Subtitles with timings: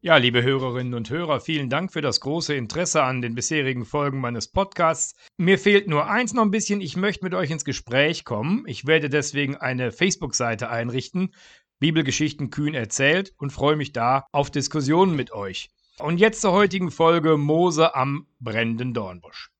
[0.00, 4.20] Ja, liebe Hörerinnen und Hörer, vielen Dank für das große Interesse an den bisherigen Folgen
[4.20, 5.16] meines Podcasts.
[5.38, 8.62] Mir fehlt nur eins noch ein bisschen, ich möchte mit euch ins Gespräch kommen.
[8.68, 11.34] Ich werde deswegen eine Facebook-Seite einrichten,
[11.80, 15.68] Bibelgeschichten kühn erzählt und freue mich da auf Diskussionen mit euch.
[15.98, 19.50] Und jetzt zur heutigen Folge Mose am brennenden Dornbusch.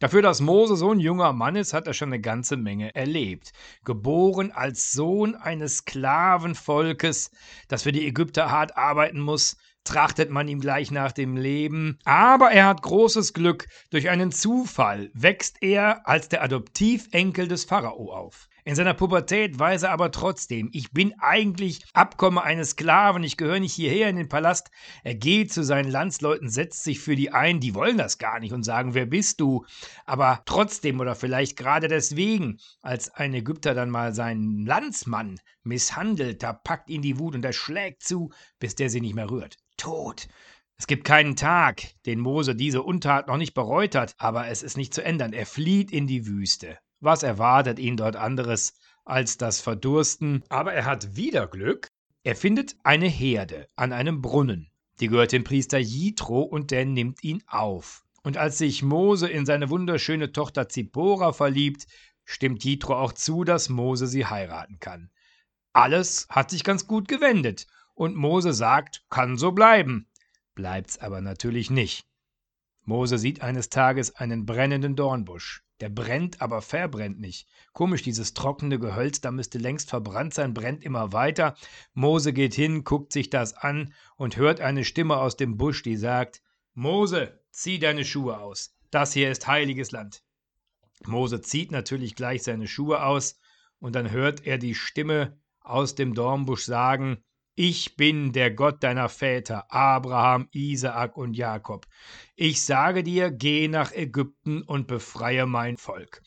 [0.00, 3.50] Dafür, dass Mose so ein junger Mann ist, hat er schon eine ganze Menge erlebt.
[3.84, 7.32] Geboren als Sohn eines Sklavenvolkes,
[7.66, 11.98] das für die Ägypter hart arbeiten muss, trachtet man ihm gleich nach dem Leben.
[12.04, 13.66] Aber er hat großes Glück.
[13.90, 18.48] Durch einen Zufall wächst er als der Adoptivenkel des Pharao auf.
[18.68, 23.60] In seiner Pubertät weiß er aber trotzdem, ich bin eigentlich Abkomme eines Sklaven, ich gehöre
[23.60, 24.70] nicht hierher in den Palast.
[25.02, 28.52] Er geht zu seinen Landsleuten, setzt sich für die ein, die wollen das gar nicht
[28.52, 29.64] und sagen, wer bist du?
[30.04, 36.52] Aber trotzdem oder vielleicht gerade deswegen, als ein Ägypter dann mal seinen Landsmann misshandelt, da
[36.52, 39.56] packt ihn die Wut und er schlägt zu, bis der sie nicht mehr rührt.
[39.78, 40.28] Tod.
[40.76, 44.76] Es gibt keinen Tag, den Mose diese Untat noch nicht bereut hat, aber es ist
[44.76, 45.32] nicht zu ändern.
[45.32, 46.76] Er flieht in die Wüste.
[47.00, 50.42] Was erwartet ihn dort anderes als das Verdursten?
[50.48, 51.88] Aber er hat wieder Glück.
[52.24, 54.70] Er findet eine Herde an einem Brunnen.
[55.00, 58.04] Die gehört dem Priester Jitro und der nimmt ihn auf.
[58.24, 61.86] Und als sich Mose in seine wunderschöne Tochter Zippora verliebt,
[62.24, 65.10] stimmt Jitro auch zu, dass Mose sie heiraten kann.
[65.72, 70.08] Alles hat sich ganz gut gewendet und Mose sagt, kann so bleiben.
[70.54, 72.06] Bleibt's aber natürlich nicht.
[72.84, 75.62] Mose sieht eines Tages einen brennenden Dornbusch.
[75.80, 77.46] Der brennt, aber verbrennt nicht.
[77.72, 81.56] Komisch, dieses trockene Gehölz, da müsste längst verbrannt sein, brennt immer weiter.
[81.94, 85.96] Mose geht hin, guckt sich das an und hört eine Stimme aus dem Busch, die
[85.96, 86.42] sagt:
[86.74, 88.76] Mose, zieh deine Schuhe aus.
[88.90, 90.24] Das hier ist heiliges Land.
[91.06, 93.38] Mose zieht natürlich gleich seine Schuhe aus
[93.78, 97.22] und dann hört er die Stimme aus dem Dornbusch sagen:
[97.58, 101.88] ich bin der Gott deiner Väter, Abraham, Isaak und Jakob.
[102.36, 106.22] Ich sage dir, geh nach Ägypten und befreie mein Volk.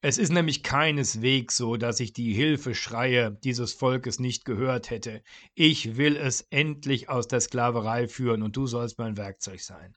[0.00, 5.22] Es ist nämlich keineswegs so, dass ich die Hilfeschreie dieses Volkes nicht gehört hätte.
[5.54, 9.94] Ich will es endlich aus der Sklaverei führen und du sollst mein Werkzeug sein.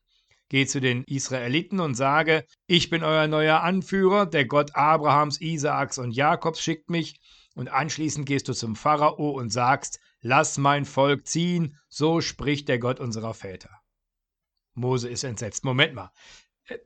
[0.49, 5.97] Geh zu den Israeliten und sage, ich bin euer neuer Anführer, der Gott Abrahams, Isaaks
[5.97, 7.19] und Jakobs schickt mich,
[7.55, 12.79] und anschließend gehst du zum Pharao und sagst, Lass mein Volk ziehen, so spricht der
[12.79, 13.69] Gott unserer Väter.
[14.73, 15.63] Mose ist entsetzt.
[15.63, 16.09] Moment mal.
[16.65, 16.79] Äh,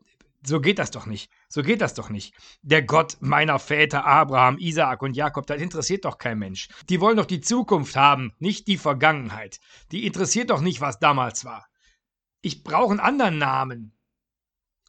[0.46, 1.32] so geht das doch nicht.
[1.48, 2.36] So geht das doch nicht.
[2.64, 6.68] Der Gott meiner Väter Abraham, Isaak und Jakob, das interessiert doch kein Mensch.
[6.90, 9.62] Die wollen doch die Zukunft haben, nicht die Vergangenheit.
[9.94, 11.66] Die interessiert doch nicht, was damals war.
[12.42, 13.98] Ich brauche einen anderen Namen.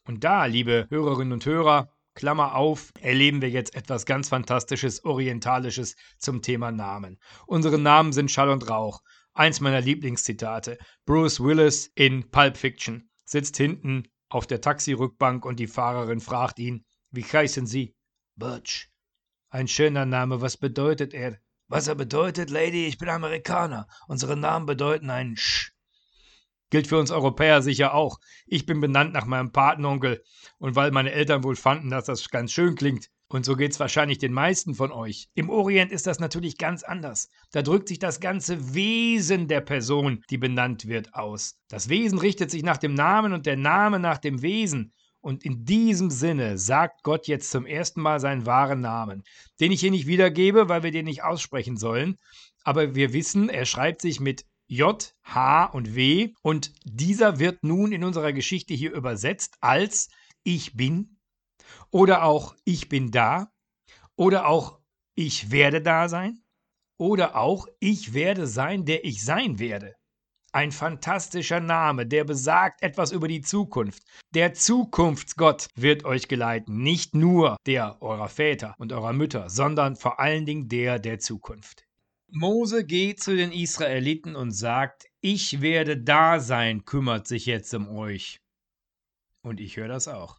[0.07, 5.97] Und da, liebe Hörerinnen und Hörer, Klammer auf, erleben wir jetzt etwas ganz Fantastisches, Orientalisches
[6.19, 7.19] zum Thema Namen.
[7.47, 9.01] Unsere Namen sind Schall und Rauch.
[9.33, 10.79] Eins meiner Lieblingszitate.
[11.07, 16.85] Bruce Willis in Pulp Fiction sitzt hinten auf der Taxirückbank und die Fahrerin fragt ihn,
[17.11, 17.95] wie heißen Sie?
[18.37, 18.91] Butch.
[19.49, 21.39] Ein schöner Name, was bedeutet er?
[21.69, 23.87] Was er bedeutet, Lady, ich bin Amerikaner.
[24.09, 25.73] Unsere Namen bedeuten ein Sch.
[26.71, 28.19] Gilt für uns Europäer sicher auch.
[28.47, 30.23] Ich bin benannt nach meinem Patenonkel
[30.59, 33.11] und weil meine Eltern wohl fanden, dass das ganz schön klingt.
[33.33, 35.29] Und so geht's wahrscheinlich den meisten von euch.
[35.35, 37.29] Im Orient ist das natürlich ganz anders.
[37.53, 41.57] Da drückt sich das ganze Wesen der Person, die benannt wird, aus.
[41.69, 44.93] Das Wesen richtet sich nach dem Namen und der Name nach dem Wesen.
[45.21, 49.23] Und in diesem Sinne sagt Gott jetzt zum ersten Mal seinen wahren Namen,
[49.61, 52.17] den ich hier nicht wiedergebe, weil wir den nicht aussprechen sollen.
[52.65, 56.33] Aber wir wissen, er schreibt sich mit J, H und W.
[56.43, 60.09] Und dieser wird nun in unserer Geschichte hier übersetzt als
[60.45, 61.19] Ich bin
[61.91, 63.51] oder auch Ich bin da
[64.15, 64.79] oder auch
[65.17, 66.45] Ich werde da sein
[66.99, 69.97] oder auch Ich werde sein, der ich sein werde.
[70.53, 74.05] Ein fantastischer Name, der besagt etwas über die Zukunft.
[74.35, 80.21] Der Zukunftsgott wird euch geleiten, nicht nur der eurer Väter und eurer Mütter, sondern vor
[80.21, 81.90] allen Dingen der der Zukunft.
[82.33, 87.89] Mose geht zu den Israeliten und sagt, ich werde da sein, kümmert sich jetzt um
[87.89, 88.41] euch.
[89.43, 90.39] Und ich höre das auch.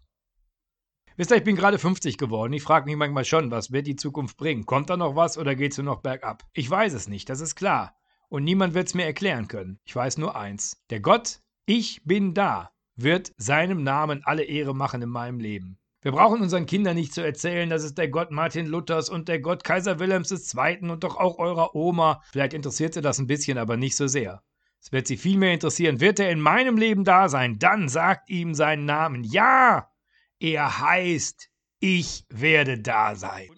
[1.17, 2.53] Wisst ihr, ich bin gerade 50 geworden.
[2.53, 4.65] Ich frage mich manchmal schon, was wird die Zukunft bringen?
[4.65, 6.43] Kommt da noch was oder geht es nur noch bergab?
[6.53, 7.95] Ich weiß es nicht, das ist klar.
[8.29, 9.79] Und niemand wird es mir erklären können.
[9.83, 10.81] Ich weiß nur eins.
[10.89, 15.80] Der Gott, ich bin da, wird seinem Namen alle Ehre machen in meinem Leben.
[16.03, 19.39] Wir brauchen unseren Kindern nicht zu erzählen, das ist der Gott Martin Luthers und der
[19.39, 20.89] Gott Kaiser Wilhelms II.
[20.89, 22.23] und doch auch eurer Oma.
[22.31, 24.41] Vielleicht interessiert sie das ein bisschen, aber nicht so sehr.
[24.81, 25.99] Es wird sie viel mehr interessieren.
[25.99, 27.59] Wird er in meinem Leben da sein?
[27.59, 29.23] Dann sagt ihm seinen Namen.
[29.23, 29.91] Ja,
[30.39, 33.49] er heißt, ich werde da sein.